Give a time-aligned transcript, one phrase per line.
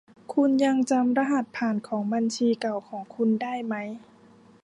[0.33, 3.75] คุณยังจำรหัสผ่านของบัญชีเก่าของคุณได้ไหม